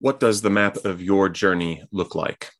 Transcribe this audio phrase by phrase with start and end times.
[0.00, 2.52] What does the map of your journey look like?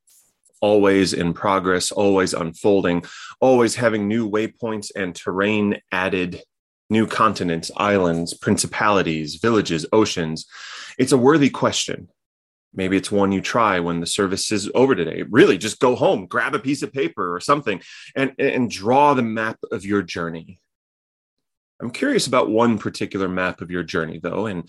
[0.61, 3.05] Always in progress, always unfolding,
[3.41, 6.43] always having new waypoints and terrain added,
[6.91, 10.47] new continents, islands, principalities, villages, oceans.
[10.99, 12.09] It's a worthy question.
[12.75, 15.23] Maybe it's one you try when the service is over today.
[15.31, 17.81] Really, just go home, grab a piece of paper or something,
[18.17, 20.61] and, and draw the map of your journey.
[21.81, 24.69] I'm curious about one particular map of your journey, though, and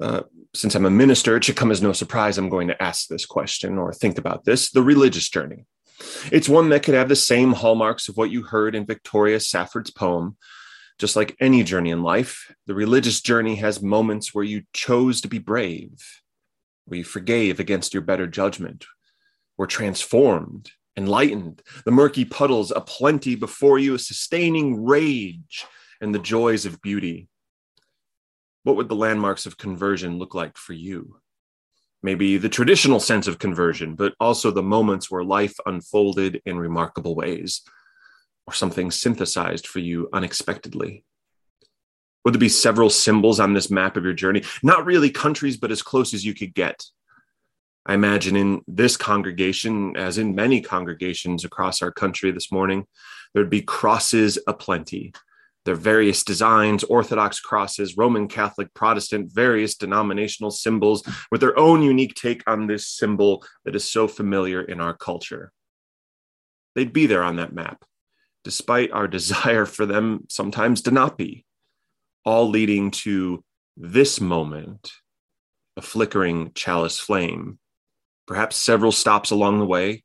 [0.00, 0.22] uh,
[0.54, 3.26] since I'm a minister, it should come as no surprise I'm going to ask this
[3.26, 5.64] question or think about this the religious journey.
[6.30, 9.90] It's one that could have the same hallmarks of what you heard in Victoria Safford's
[9.90, 10.36] poem.
[10.98, 15.28] Just like any journey in life, the religious journey has moments where you chose to
[15.28, 15.92] be brave,
[16.86, 18.86] where you forgave against your better judgment,
[19.58, 25.66] were transformed, enlightened, the murky puddles aplenty before you, a sustaining rage,
[26.00, 27.28] and the joys of beauty
[28.66, 31.20] what would the landmarks of conversion look like for you?
[32.02, 37.14] Maybe the traditional sense of conversion, but also the moments where life unfolded in remarkable
[37.14, 37.62] ways,
[38.44, 41.04] or something synthesized for you unexpectedly.
[42.24, 44.42] Would there be several symbols on this map of your journey?
[44.64, 46.82] Not really countries, but as close as you could get.
[47.86, 52.88] I imagine in this congregation, as in many congregations across our country this morning,
[53.32, 55.12] there'd be crosses aplenty,
[55.66, 62.14] their various designs, Orthodox crosses, Roman Catholic, Protestant, various denominational symbols with their own unique
[62.14, 65.52] take on this symbol that is so familiar in our culture.
[66.76, 67.84] They'd be there on that map,
[68.44, 71.44] despite our desire for them sometimes to not be,
[72.24, 73.44] all leading to
[73.76, 74.92] this moment,
[75.76, 77.58] a flickering chalice flame,
[78.28, 80.04] perhaps several stops along the way,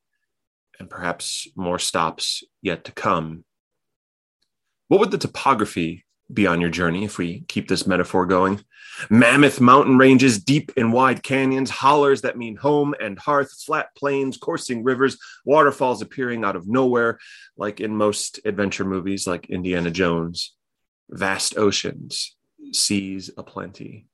[0.80, 3.44] and perhaps more stops yet to come
[4.92, 8.62] what would the topography be on your journey if we keep this metaphor going?
[9.08, 14.36] Mammoth mountain ranges, deep and wide canyons, hollers that mean home and hearth, flat plains,
[14.36, 17.18] coursing rivers, waterfalls appearing out of nowhere,
[17.56, 20.54] like in most adventure movies like Indiana Jones,
[21.08, 22.36] vast oceans,
[22.72, 24.04] seas aplenty.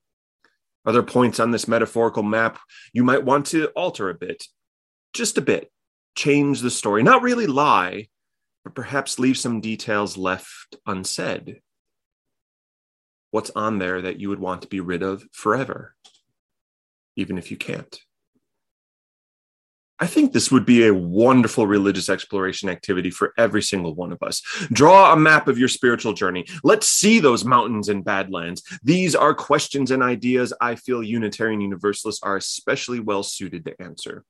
[0.86, 2.60] Are there points on this metaphorical map
[2.92, 4.44] you might want to alter a bit?
[5.12, 5.72] Just a bit.
[6.14, 8.06] Change the story, not really lie,
[8.68, 11.62] but perhaps leave some details left unsaid.
[13.30, 15.94] What's on there that you would want to be rid of forever,
[17.16, 17.98] even if you can't?
[19.98, 24.22] I think this would be a wonderful religious exploration activity for every single one of
[24.22, 24.42] us.
[24.70, 26.44] Draw a map of your spiritual journey.
[26.62, 28.62] Let's see those mountains and badlands.
[28.82, 34.26] These are questions and ideas I feel Unitarian Universalists are especially well suited to answer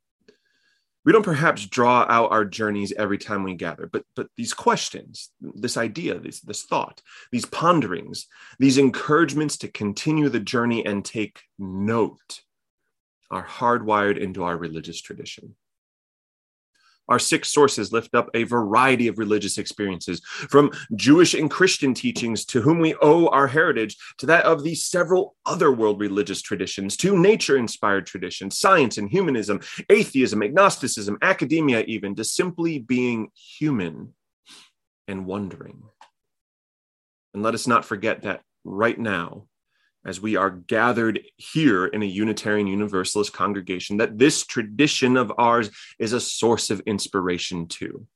[1.04, 5.31] we don't perhaps draw out our journeys every time we gather but but these questions
[5.41, 8.26] this idea this this thought these ponderings
[8.59, 12.41] these encouragements to continue the journey and take note
[13.31, 15.54] are hardwired into our religious tradition
[17.08, 22.44] our six sources lift up a variety of religious experiences, from Jewish and Christian teachings
[22.46, 26.97] to whom we owe our heritage, to that of the several other world religious traditions,
[26.98, 29.60] to nature inspired traditions, science and humanism,
[29.91, 34.14] atheism, agnosticism, academia, even, to simply being human
[35.06, 35.82] and wondering.
[37.34, 39.47] And let us not forget that right now,
[40.08, 45.70] as we are gathered here in a Unitarian Universalist congregation, that this tradition of ours
[45.98, 48.06] is a source of inspiration too.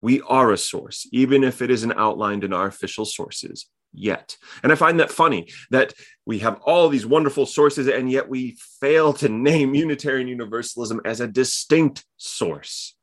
[0.00, 4.38] We are a source, even if it isn't outlined in our official sources yet.
[4.62, 5.92] And I find that funny that
[6.24, 11.20] we have all these wonderful sources, and yet we fail to name Unitarian Universalism as
[11.20, 12.96] a distinct source.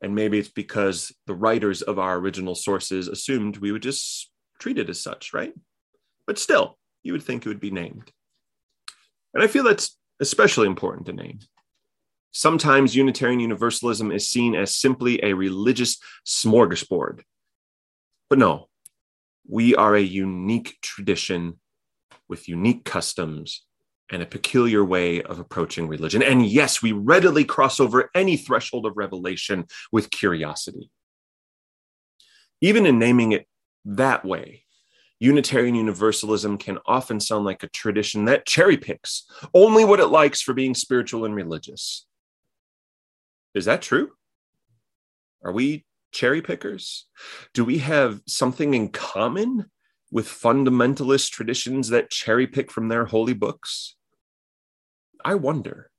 [0.00, 4.78] And maybe it's because the writers of our original sources assumed we would just treat
[4.78, 5.52] it as such, right?
[6.26, 8.12] But still, you would think it would be named.
[9.32, 11.38] And I feel that's especially important to name.
[12.32, 17.22] Sometimes Unitarian Universalism is seen as simply a religious smorgasbord.
[18.28, 18.68] But no,
[19.48, 21.60] we are a unique tradition
[22.28, 23.64] with unique customs
[24.10, 26.22] and a peculiar way of approaching religion.
[26.22, 30.90] And yes, we readily cross over any threshold of revelation with curiosity.
[32.60, 33.46] Even in naming it
[33.84, 34.65] that way,
[35.18, 39.24] Unitarian Universalism can often sound like a tradition that cherry picks
[39.54, 42.06] only what it likes for being spiritual and religious.
[43.54, 44.10] Is that true?
[45.42, 47.06] Are we cherry pickers?
[47.54, 49.70] Do we have something in common
[50.10, 53.96] with fundamentalist traditions that cherry pick from their holy books?
[55.24, 55.90] I wonder.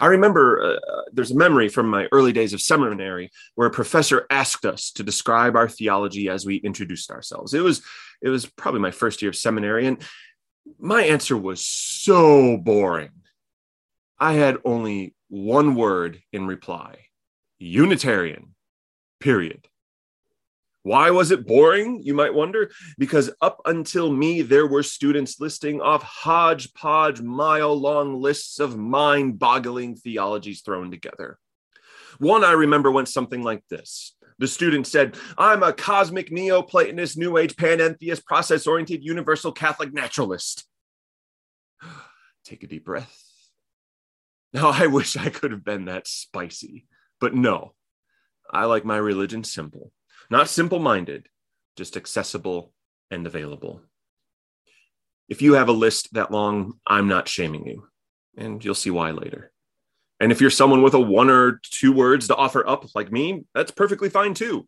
[0.00, 4.26] I remember uh, there's a memory from my early days of seminary where a professor
[4.30, 7.54] asked us to describe our theology as we introduced ourselves.
[7.54, 7.82] It was
[8.20, 10.02] it was probably my first year of seminary, and
[10.78, 13.10] my answer was so boring.
[14.18, 16.96] I had only one word in reply
[17.58, 18.54] Unitarian,
[19.20, 19.68] period.
[20.82, 22.00] Why was it boring?
[22.02, 22.70] You might wonder.
[22.98, 29.38] Because up until me, there were students listing off hodgepodge, mile long lists of mind
[29.38, 31.38] boggling theologies thrown together.
[32.18, 34.14] One I remember went something like this.
[34.38, 40.64] The student said, I'm a cosmic Neoplatonist, New Age panentheist, process oriented, universal Catholic naturalist.
[42.44, 43.24] Take a deep breath.
[44.52, 46.86] Now, I wish I could have been that spicy,
[47.20, 47.74] but no,
[48.50, 49.92] I like my religion simple,
[50.30, 51.28] not simple minded,
[51.76, 52.72] just accessible
[53.10, 53.80] and available.
[55.28, 57.88] If you have a list that long, I'm not shaming you,
[58.36, 59.52] and you'll see why later.
[60.20, 63.44] And if you're someone with a one or two words to offer up like me,
[63.54, 64.66] that's perfectly fine too.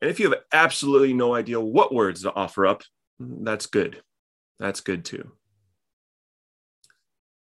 [0.00, 2.82] And if you have absolutely no idea what words to offer up,
[3.18, 4.02] that's good.
[4.58, 5.32] That's good too.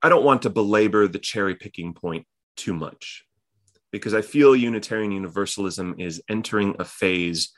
[0.03, 2.27] I don't want to belabor the cherry picking point
[2.57, 3.25] too much
[3.93, 7.51] because I feel Unitarian Universalism is entering a phase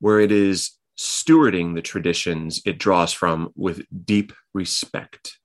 [0.00, 5.38] where it is stewarding the traditions it draws from with deep respect.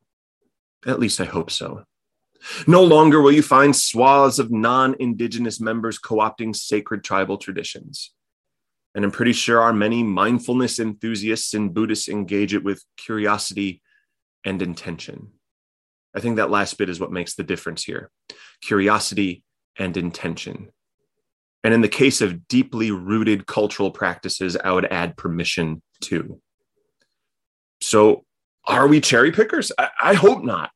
[0.85, 1.83] At least I hope so.
[2.65, 8.13] No longer will you find swaths of non Indigenous members co opting sacred tribal traditions.
[8.95, 13.81] And I'm pretty sure our many mindfulness enthusiasts and Buddhists engage it with curiosity
[14.43, 15.29] and intention.
[16.15, 18.11] I think that last bit is what makes the difference here
[18.61, 19.43] curiosity
[19.77, 20.69] and intention.
[21.63, 26.41] And in the case of deeply rooted cultural practices, I would add permission too.
[27.81, 28.25] So,
[28.67, 29.71] are we cherry pickers?
[29.77, 30.71] I, I hope not.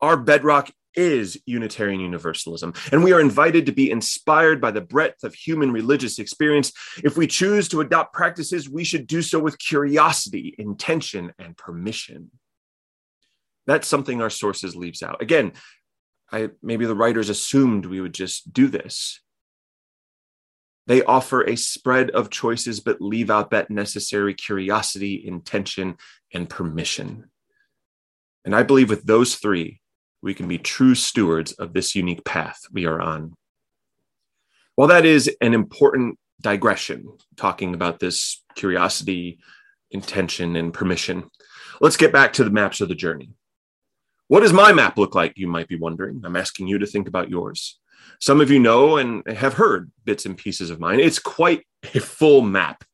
[0.00, 5.22] Our bedrock is Unitarian Universalism, and we are invited to be inspired by the breadth
[5.22, 6.72] of human religious experience.
[7.04, 12.30] If we choose to adopt practices, we should do so with curiosity, intention, and permission.
[13.66, 15.22] That's something our sources leaves out.
[15.22, 15.52] Again,
[16.32, 19.20] I, maybe the writers assumed we would just do this.
[20.86, 25.96] They offer a spread of choices, but leave out that necessary curiosity, intention,
[26.32, 27.30] and permission.
[28.44, 29.80] And I believe with those three,
[30.22, 33.34] we can be true stewards of this unique path we are on.
[34.74, 37.06] While that is an important digression,
[37.36, 39.38] talking about this curiosity,
[39.90, 41.30] intention, and permission,
[41.80, 43.30] let's get back to the maps of the journey.
[44.30, 45.32] What does my map look like?
[45.36, 46.22] You might be wondering.
[46.24, 47.80] I'm asking you to think about yours.
[48.20, 51.00] Some of you know and have heard bits and pieces of mine.
[51.00, 52.84] It's quite a full map.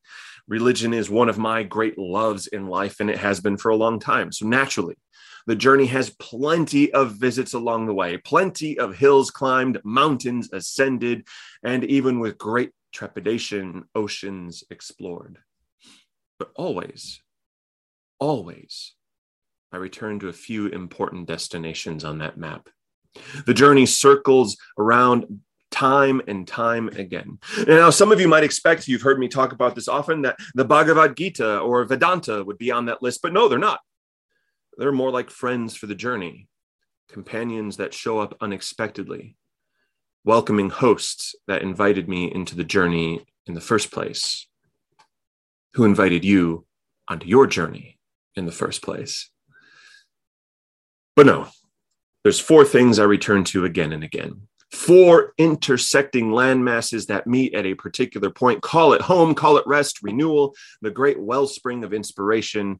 [0.47, 3.75] Religion is one of my great loves in life, and it has been for a
[3.75, 4.31] long time.
[4.31, 4.95] So, naturally,
[5.45, 11.27] the journey has plenty of visits along the way, plenty of hills climbed, mountains ascended,
[11.61, 15.37] and even with great trepidation, oceans explored.
[16.39, 17.21] But always,
[18.17, 18.95] always,
[19.77, 22.67] I return to a few important destinations on that map.
[23.45, 27.37] The journey circles around time and time again.
[27.67, 30.65] Now, some of you might expect, you've heard me talk about this often, that the
[30.65, 33.81] Bhagavad Gita or Vedanta would be on that list, but no, they're not.
[34.79, 36.47] They're more like friends for the journey,
[37.07, 39.37] companions that show up unexpectedly,
[40.25, 44.47] welcoming hosts that invited me into the journey in the first place,
[45.75, 46.65] who invited you
[47.07, 47.99] onto your journey
[48.35, 49.29] in the first place.
[51.17, 51.47] But no,
[52.23, 54.47] there's four things I return to again and again.
[54.71, 58.61] Four intersecting landmasses that meet at a particular point.
[58.61, 60.53] Call it home, call it rest, renewal,
[60.83, 62.79] the great wellspring of inspiration,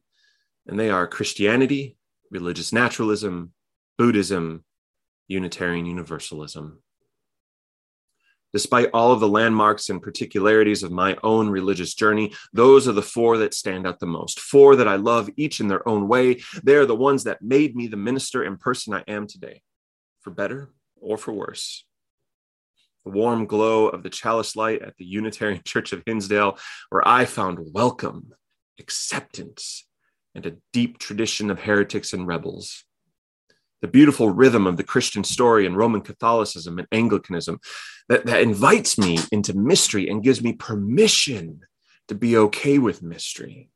[0.68, 1.96] and they are Christianity,
[2.30, 3.52] religious naturalism,
[3.96, 4.64] Buddhism,
[5.26, 6.80] Unitarian Universalism.
[8.52, 13.02] Despite all of the landmarks and particularities of my own religious journey, those are the
[13.02, 14.40] four that stand out the most.
[14.40, 16.40] Four that I love, each in their own way.
[16.62, 19.62] They are the ones that made me the minister and person I am today,
[20.22, 21.84] for better or for worse.
[23.04, 27.26] The warm glow of the chalice light at the Unitarian Church of Hinsdale, where I
[27.26, 28.32] found welcome,
[28.78, 29.86] acceptance,
[30.34, 32.84] and a deep tradition of heretics and rebels.
[33.80, 37.60] The beautiful rhythm of the Christian story and Roman Catholicism and Anglicanism
[38.08, 41.60] that, that invites me into mystery and gives me permission
[42.08, 43.70] to be okay with mystery.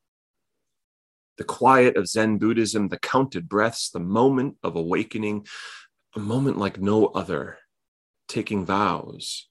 [1.39, 5.47] The quiet of Zen Buddhism, the counted breaths, the moment of awakening,
[6.15, 7.59] a moment like no other,
[8.29, 9.49] taking vows,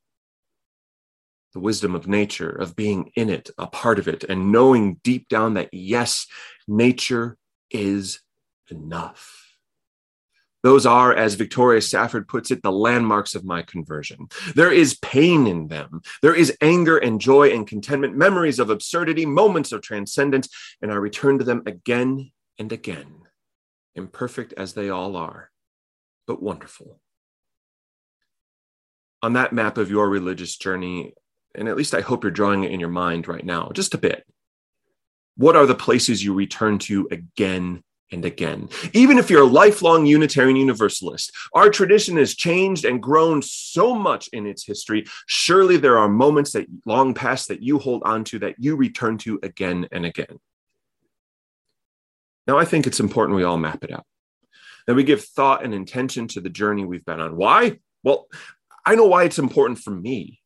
[1.54, 5.28] the wisdom of nature, of being in it, a part of it, and knowing deep
[5.28, 6.28] down that yes,
[6.68, 7.38] nature
[7.70, 8.22] is
[8.70, 9.51] enough.
[10.64, 14.28] Those are, as Victoria Safford puts it, the landmarks of my conversion.
[14.56, 16.02] There is pain in them.
[16.22, 20.50] There is anger and joy and contentment, memories of absurdity, moments of transcendence,
[20.82, 23.24] and I return to them again and again,
[23.96, 25.50] imperfect as they all are.
[26.28, 27.00] but wonderful.
[29.22, 31.14] On that map of your religious journey,
[31.56, 33.98] and at least I hope you're drawing it in your mind right now, just a
[33.98, 34.26] bit.
[35.36, 38.70] What are the places you return to again and again?
[38.94, 44.28] Even if you're a lifelong Unitarian Universalist, our tradition has changed and grown so much
[44.34, 45.06] in its history.
[45.28, 49.18] Surely there are moments that long past that you hold on to that you return
[49.20, 50.40] to again and again.
[52.48, 54.06] Now, I think it's important we all map it out,
[54.88, 57.38] that we give thought and intention to the journey we've been on.
[57.38, 57.80] Why?
[58.04, 58.28] Well,
[58.86, 60.42] I know why it's important for me.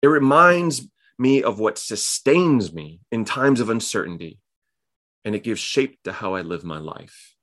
[0.00, 0.88] It reminds
[1.18, 4.38] me of what sustains me in times of uncertainty,
[5.28, 7.36] and it gives shape to how I live my life.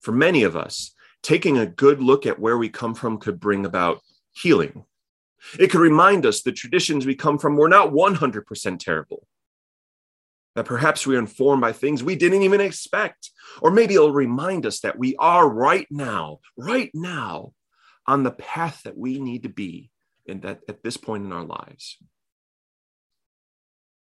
[0.00, 3.64] For many of us, taking a good look at where we come from could bring
[3.64, 4.00] about
[4.32, 4.86] healing.
[5.56, 9.24] It could remind us the traditions we come from were not 100% terrible.
[10.56, 13.30] That perhaps we are informed by things we didn't even expect.
[13.62, 17.52] Or maybe it'll remind us that we are right now, right now,
[18.04, 19.92] on the path that we need to be
[20.26, 21.98] in that at this point in our lives.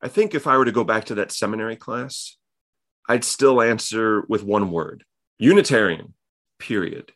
[0.02, 2.38] I think if I were to go back to that seminary class,
[3.08, 5.04] I'd still answer with one word
[5.38, 6.14] Unitarian,
[6.60, 7.12] period.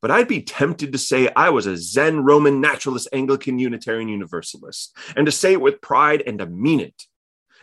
[0.00, 4.96] But I'd be tempted to say I was a Zen Roman naturalist Anglican Unitarian Universalist,
[5.16, 7.04] and to say it with pride and to mean it.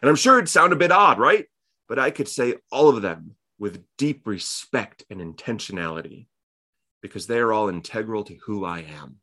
[0.02, 1.46] And I'm sure it'd sound a bit odd, right?
[1.88, 6.26] But I could say all of them with deep respect and intentionality
[7.02, 9.21] because they are all integral to who I am.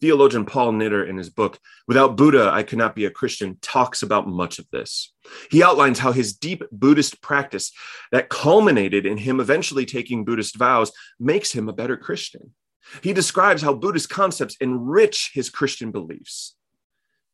[0.00, 4.02] Theologian Paul Knitter, in his book, Without Buddha, I Could Not Be a Christian, talks
[4.02, 5.12] about much of this.
[5.50, 7.72] He outlines how his deep Buddhist practice
[8.12, 12.54] that culminated in him eventually taking Buddhist vows makes him a better Christian.
[13.02, 16.56] He describes how Buddhist concepts enrich his Christian beliefs.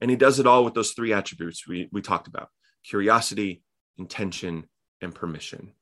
[0.00, 2.50] And he does it all with those three attributes we, we talked about
[2.84, 3.62] curiosity,
[3.98, 4.66] intention,
[5.00, 5.72] and permission.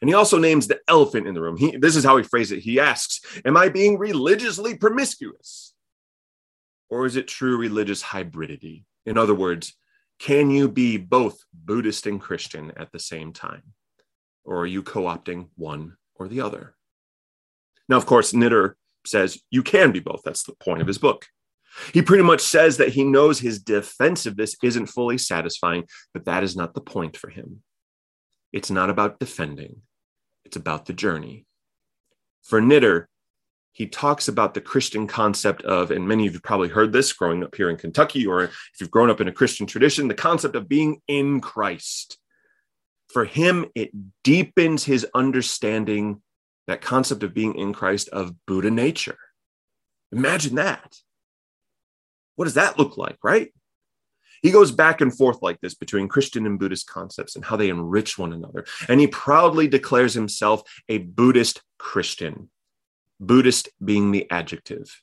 [0.00, 1.56] And he also names the elephant in the room.
[1.56, 2.60] He, this is how he phrased it.
[2.60, 5.74] He asks, Am I being religiously promiscuous?
[6.90, 8.84] Or is it true religious hybridity?
[9.06, 9.74] In other words,
[10.18, 13.62] can you be both Buddhist and Christian at the same time?
[14.44, 16.74] Or are you co opting one or the other?
[17.88, 20.22] Now, of course, Knitter says you can be both.
[20.24, 21.26] That's the point of his book.
[21.92, 26.56] He pretty much says that he knows his defensiveness isn't fully satisfying, but that is
[26.56, 27.62] not the point for him.
[28.54, 29.82] It's not about defending,
[30.44, 31.44] it's about the journey.
[32.44, 33.08] For Knitter,
[33.72, 37.42] he talks about the Christian concept of, and many of you probably heard this growing
[37.42, 40.54] up here in Kentucky, or if you've grown up in a Christian tradition, the concept
[40.54, 42.16] of being in Christ.
[43.08, 43.90] For him, it
[44.22, 46.22] deepens his understanding,
[46.68, 49.18] that concept of being in Christ, of Buddha nature.
[50.12, 50.94] Imagine that.
[52.36, 53.52] What does that look like, right?
[54.44, 57.70] He goes back and forth like this between Christian and Buddhist concepts and how they
[57.70, 58.66] enrich one another.
[58.88, 62.50] And he proudly declares himself a Buddhist Christian,
[63.18, 65.00] Buddhist being the adjective.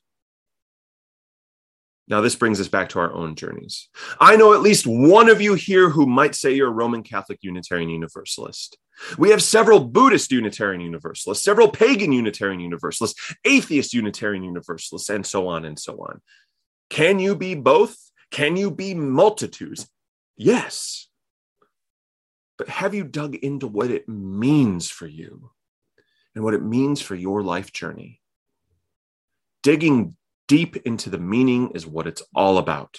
[2.06, 3.88] Now, this brings us back to our own journeys.
[4.20, 7.40] I know at least one of you here who might say you're a Roman Catholic
[7.42, 8.78] Unitarian Universalist.
[9.18, 15.48] We have several Buddhist Unitarian Universalists, several pagan Unitarian Universalists, atheist Unitarian Universalists, and so
[15.48, 16.20] on and so on.
[16.90, 17.96] Can you be both?
[18.32, 19.88] Can you be multitudes?
[20.36, 21.06] Yes.
[22.58, 25.50] But have you dug into what it means for you
[26.34, 28.20] and what it means for your life journey?
[29.62, 30.16] Digging
[30.48, 32.98] deep into the meaning is what it's all about.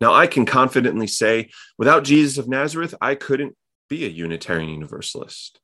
[0.00, 3.54] Now, I can confidently say, without Jesus of Nazareth, I couldn't
[3.88, 5.60] be a Unitarian Universalist.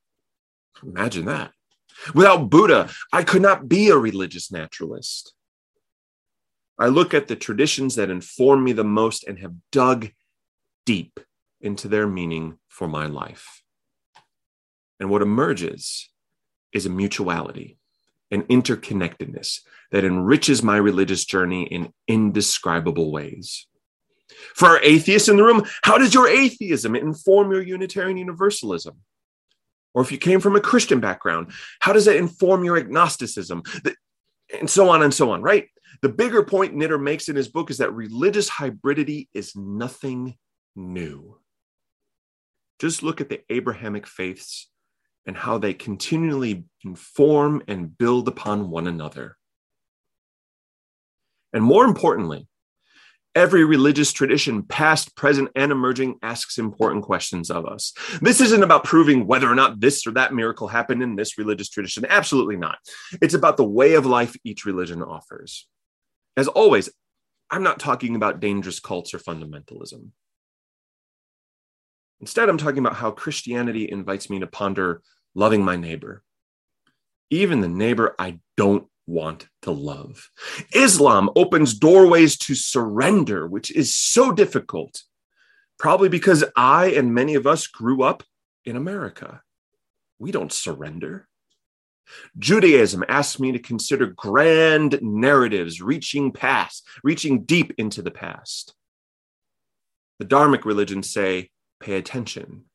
[0.83, 1.51] Imagine that.
[2.13, 5.33] Without Buddha, I could not be a religious naturalist.
[6.79, 10.11] I look at the traditions that inform me the most and have dug
[10.85, 11.19] deep
[11.59, 13.63] into their meaning for my life.
[14.99, 16.09] And what emerges
[16.71, 17.77] is a mutuality,
[18.31, 23.67] an interconnectedness that enriches my religious journey in indescribable ways.
[24.53, 28.97] For our atheists in the room, how does your atheism inform your Unitarian Universalism?
[29.93, 33.63] Or if you came from a Christian background, how does it inform your agnosticism?
[34.57, 35.67] And so on and so on, right?
[36.01, 40.35] The bigger point Knitter makes in his book is that religious hybridity is nothing
[40.75, 41.39] new.
[42.79, 44.69] Just look at the Abrahamic faiths
[45.25, 49.35] and how they continually inform and build upon one another.
[51.51, 52.47] And more importantly,
[53.37, 57.93] every religious tradition, past, present, and emerging, asks important questions of us.
[58.19, 61.69] This isn't about proving whether or not this or that miracle happened in this religious
[61.69, 62.03] tradition.
[62.09, 62.79] Absolutely not.
[63.21, 65.67] It's about the way of life each religion offers.
[66.35, 66.89] As always,
[67.51, 70.09] I'm not talking about dangerous cults or fundamentalism.
[72.19, 75.03] Instead, I'm talking about how Christianity invites me to ponder
[75.35, 76.23] loving my neighbor,
[77.29, 80.29] even the neighbor I don't want to love.
[80.73, 85.01] Islam opens doorways to surrender, which is so difficult,
[85.79, 88.23] probably because I and many of us grew up
[88.65, 89.41] in America.
[90.19, 91.27] We don't surrender.
[92.37, 98.75] Judaism asks me to consider grand narratives reaching past, reaching deep into the past.
[100.19, 102.65] The Dharmic religions say, pay attention.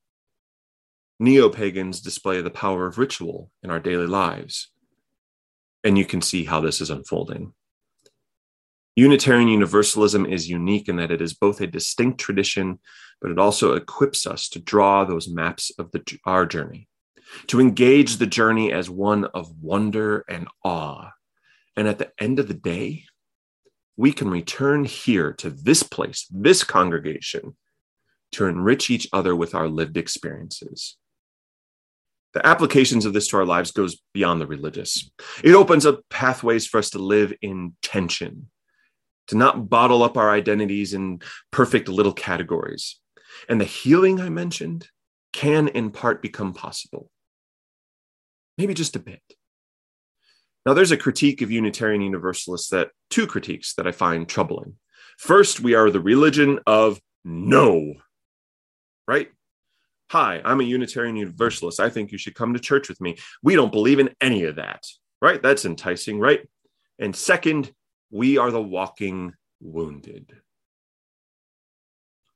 [1.18, 4.71] Neo pagans display the power of ritual in our daily lives.
[5.84, 7.54] And you can see how this is unfolding.
[8.94, 12.78] Unitarian Universalism is unique in that it is both a distinct tradition,
[13.20, 16.88] but it also equips us to draw those maps of the, our journey,
[17.46, 21.10] to engage the journey as one of wonder and awe.
[21.74, 23.04] And at the end of the day,
[23.96, 27.56] we can return here to this place, this congregation,
[28.32, 30.96] to enrich each other with our lived experiences.
[32.34, 35.10] The applications of this to our lives goes beyond the religious.
[35.44, 38.50] It opens up pathways for us to live in tension,
[39.28, 41.20] to not bottle up our identities in
[41.50, 42.98] perfect little categories.
[43.48, 44.88] And the healing I mentioned
[45.32, 47.10] can in part become possible.
[48.56, 49.22] Maybe just a bit.
[50.64, 54.74] Now, there's a critique of Unitarian Universalists that two critiques that I find troubling.
[55.18, 57.94] First, we are the religion of no,
[59.08, 59.28] right?
[60.12, 61.80] Hi, I'm a Unitarian Universalist.
[61.80, 63.16] I think you should come to church with me.
[63.42, 64.84] We don't believe in any of that,
[65.20, 65.42] right?
[65.42, 66.46] That's enticing, right?
[66.98, 67.72] And second,
[68.10, 70.32] we are the walking wounded.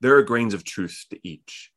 [0.01, 1.71] There are grains of truth to each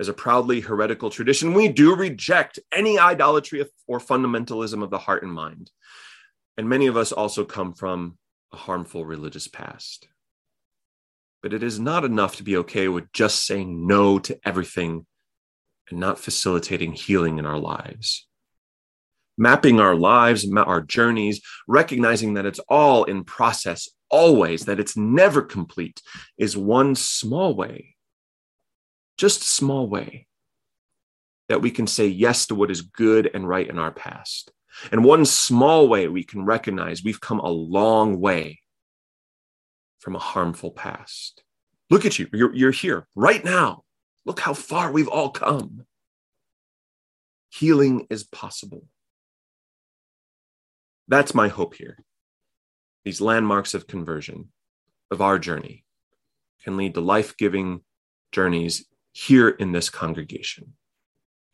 [0.00, 5.22] as a proudly heretical tradition, we do reject any idolatry or fundamentalism of the heart
[5.22, 5.70] and mind.
[6.56, 8.16] And many of us also come from
[8.50, 10.08] a harmful religious past.
[11.42, 15.04] But it is not enough to be okay with just saying no to everything
[15.90, 18.26] and not facilitating healing in our lives.
[19.36, 25.40] Mapping our lives, our journeys, recognizing that it's all in process, always, that it's never
[25.40, 26.02] complete,
[26.36, 27.96] is one small way
[29.20, 30.26] just a small way
[31.50, 34.50] that we can say yes to what is good and right in our past.
[34.90, 38.60] And one small way we can recognize we've come a long way
[39.98, 41.42] from a harmful past.
[41.90, 42.28] Look at you.
[42.32, 43.82] You're, you're here right now.
[44.24, 45.86] Look how far we've all come.
[47.50, 48.86] Healing is possible.
[51.08, 51.98] That's my hope here.
[53.04, 54.50] These landmarks of conversion,
[55.10, 55.84] of our journey,
[56.62, 57.80] can lead to life giving
[58.30, 60.74] journeys here in this congregation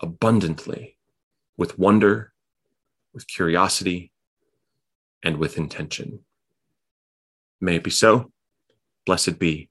[0.01, 0.99] abundantly
[1.57, 2.33] with wonder,
[3.15, 4.13] with curiosity,
[5.23, 6.21] and with intention.
[7.61, 8.31] May it be so.
[9.07, 9.71] Blessed be.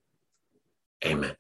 [1.06, 1.36] Amen.